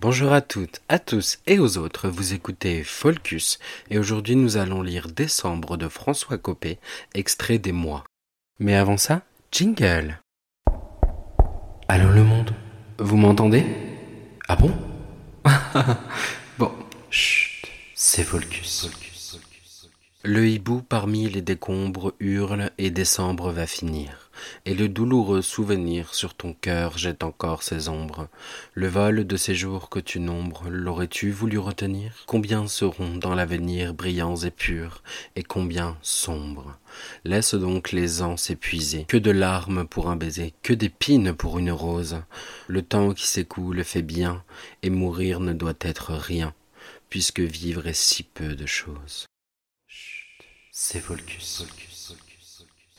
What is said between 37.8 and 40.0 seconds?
les ans s'épuiser. Que de larmes